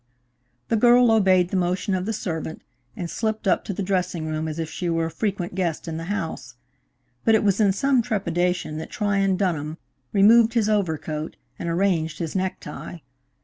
The 0.69 0.75
girl 0.77 1.11
obeyed 1.11 1.49
the 1.49 1.55
motion 1.57 1.93
of 1.93 2.07
the 2.07 2.11
servant 2.11 2.63
and 2.97 3.07
slipped 3.07 3.47
up 3.47 3.63
to 3.65 3.71
the 3.71 3.83
dressing 3.83 4.25
room 4.25 4.47
as 4.47 4.57
if 4.57 4.67
she 4.67 4.89
were 4.89 5.05
a 5.05 5.11
frequent 5.11 5.53
guest 5.53 5.87
in 5.87 5.97
the 5.97 6.05
house, 6.05 6.55
but 7.23 7.35
it 7.35 7.43
was 7.43 7.61
in 7.61 7.71
some 7.71 8.01
trepidation 8.01 8.77
that 8.79 8.89
Tryon 8.89 9.37
Dunham 9.37 9.77
removed 10.11 10.55
his 10.55 10.67
overcoat 10.67 11.35
and 11.59 11.69
arranged 11.69 12.17
his 12.17 12.35
necktie. 12.35 12.97